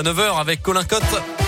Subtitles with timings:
[0.00, 1.39] à 9h avec Colin Cotte.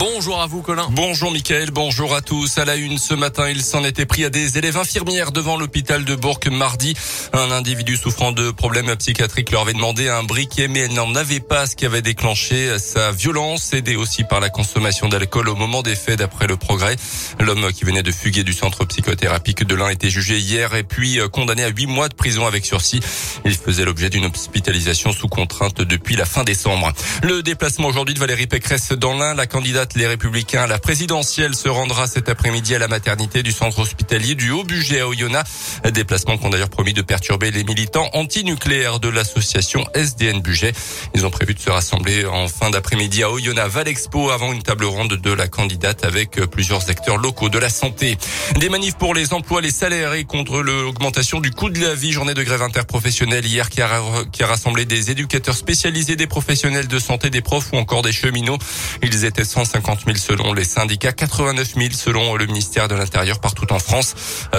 [0.00, 0.88] Bonjour à vous Colin.
[0.92, 2.56] Bonjour Mickaël, bonjour à tous.
[2.56, 6.06] À la une ce matin, il s'en était pris à des élèves infirmières devant l'hôpital
[6.06, 6.96] de Bourg mardi.
[7.34, 11.40] Un individu souffrant de problèmes psychiatriques leur avait demandé un briquet mais elle n'en avait
[11.40, 15.82] pas ce qui avait déclenché sa violence, aidée aussi par la consommation d'alcool au moment
[15.82, 16.96] des faits d'après le progrès.
[17.38, 21.18] L'homme qui venait de fuguer du centre psychothérapique de l'Ain été jugé hier et puis
[21.30, 23.00] condamné à huit mois de prison avec sursis.
[23.44, 26.90] Il faisait l'objet d'une hospitalisation sous contrainte depuis la fin décembre.
[27.22, 30.66] Le déplacement aujourd'hui de Valérie Pécresse dans l'Ain, la candidate les Républicains.
[30.66, 35.08] La présidentielle se rendra cet après-midi à la maternité du centre hospitalier du Haut-Budget à
[35.08, 35.80] Oyonnax.
[35.92, 40.72] Déplacement qu'ont d'ailleurs promis de perturber les militants antinucléaires de l'association SDN Budget.
[41.14, 44.84] Ils ont prévu de se rassembler en fin d'après-midi à Oyonnax Valexpo avant une table
[44.84, 48.16] ronde de la candidate avec plusieurs acteurs locaux de la santé.
[48.56, 52.12] Des manifs pour les emplois, les salaires et contre l'augmentation du coût de la vie.
[52.12, 56.88] Journée de grève interprofessionnelle hier qui a, qui a rassemblé des éducateurs spécialisés, des professionnels
[56.88, 58.58] de santé, des profs ou encore des cheminots.
[59.02, 63.40] Ils étaient 150 50 000 selon les syndicats, 89 000 selon le ministère de l'Intérieur
[63.40, 64.14] partout en France,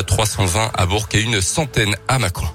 [0.07, 2.47] 320 à Bourg et une centaine à Macron.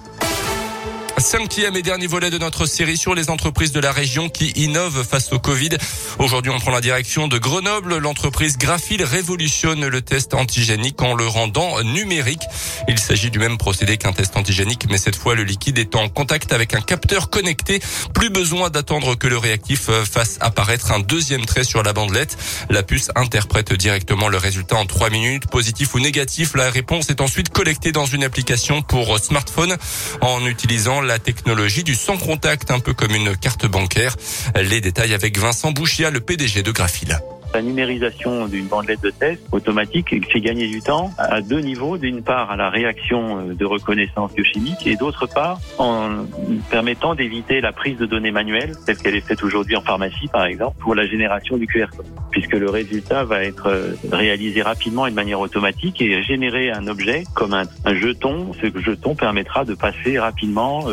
[1.19, 5.03] Cinquième et dernier volet de notre série sur les entreprises de la région qui innovent
[5.03, 5.71] face au Covid.
[6.19, 7.97] Aujourd'hui, on prend la direction de Grenoble.
[7.97, 12.43] L'entreprise Graphil révolutionne le test antigénique en le rendant numérique.
[12.87, 16.11] Il s'agit du même procédé qu'un test antigénique, mais cette fois, le liquide est en
[16.11, 17.81] contact avec un capteur connecté.
[18.13, 22.37] Plus besoin d'attendre que le réactif fasse apparaître un deuxième trait sur la bandelette.
[22.69, 26.55] La puce interprète directement le résultat en trois minutes, positif ou négatif.
[26.55, 29.77] La réponse est ensuite collectée dans une application pour smartphone
[30.21, 34.17] en utilisant la technologie du sans contact, un peu comme une carte bancaire.
[34.61, 37.19] Les détails avec Vincent Bouchia, le PDG de Graphil.
[37.57, 41.97] La numérisation d'une bandelette de test automatique fait gagner du temps à deux niveaux.
[41.97, 46.27] D'une part, à la réaction de reconnaissance biochimique et d'autre part, en
[46.69, 50.45] permettant d'éviter la prise de données manuelles, telle qu'elle est faite aujourd'hui en pharmacie, par
[50.45, 55.11] exemple, pour la génération du QR code, puisque le résultat va être réalisé rapidement et
[55.11, 58.53] de manière automatique et générer un objet comme un, un jeton.
[58.61, 60.89] Ce jeton permettra de passer rapidement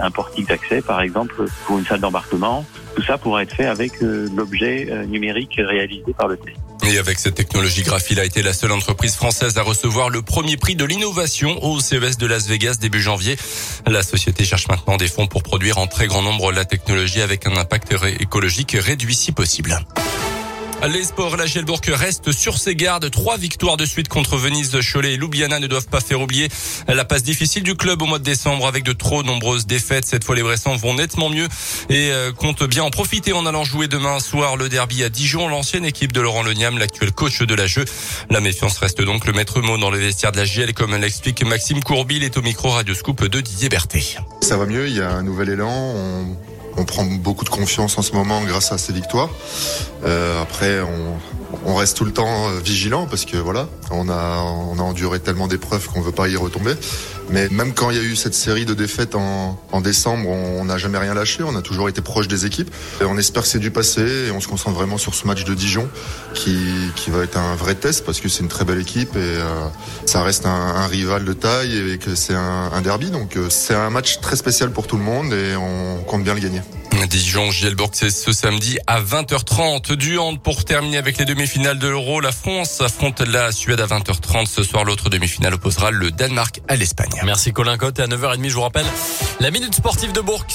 [0.00, 2.64] un portique d'accès, par exemple, pour une salle d'embarquement.
[2.98, 6.56] Tout ça pourra être fait avec l'objet numérique réalisé par le test.
[6.90, 10.56] Et avec cette technologie, Graphil a été la seule entreprise française à recevoir le premier
[10.56, 13.36] prix de l'innovation au CES de Las Vegas début janvier.
[13.86, 17.46] La société cherche maintenant des fonds pour produire en très grand nombre la technologie avec
[17.46, 19.78] un impact écologique réduit si possible.
[20.86, 23.10] Les sports, la Gielbourg reste sur ses gardes.
[23.10, 26.48] Trois victoires de suite contre Venise, Cholet et Ljubljana ne doivent pas faire oublier
[26.86, 30.06] la passe difficile du club au mois de décembre avec de trop nombreuses défaites.
[30.06, 31.48] Cette fois, les Bressans vont nettement mieux
[31.90, 35.48] et comptent bien en profiter en allant jouer demain soir le derby à Dijon.
[35.48, 37.84] L'ancienne équipe de Laurent Leniam, l'actuel coach de la jeu.
[38.30, 41.44] La méfiance reste donc le maître mot dans le vestiaire de la GL comme l'explique
[41.44, 44.16] Maxime Courbil est au micro Radio Scoop de Didier Berthet.
[44.40, 45.94] Ça va mieux, il y a un nouvel élan.
[46.78, 49.30] On prend beaucoup de confiance en ce moment grâce à ces victoires.
[50.04, 51.18] Euh, après, on,
[51.64, 55.48] on, reste tout le temps vigilant parce que voilà, on a, on a enduré tellement
[55.48, 56.74] d'épreuves qu'on veut pas y retomber.
[57.30, 60.64] Mais même quand il y a eu cette série de défaites en, en décembre, on
[60.64, 61.42] n'a jamais rien lâché.
[61.42, 62.70] On a toujours été proche des équipes.
[63.00, 65.44] Et on espère que c'est du passé et on se concentre vraiment sur ce match
[65.44, 65.88] de Dijon
[66.34, 66.56] qui,
[66.96, 69.66] qui va être un vrai test parce que c'est une très belle équipe et euh,
[70.06, 73.10] ça reste un, un, rival de taille et que c'est un, un derby.
[73.10, 76.34] Donc euh, c'est un match très spécial pour tout le monde et on compte bien
[76.34, 76.62] le gagner.
[77.06, 79.94] Dijon, Gielborg, c'est ce samedi à 20h30.
[79.94, 82.20] Du hand pour terminer avec les demi-finales de l'Euro.
[82.20, 84.46] La France affronte la Suède à 20h30.
[84.46, 87.10] Ce soir, l'autre demi-finale opposera le Danemark à l'Espagne.
[87.24, 87.98] Merci Colin Cotte.
[87.98, 88.86] Et à 9h30, je vous rappelle,
[89.40, 90.46] la Minute Sportive de Bourg.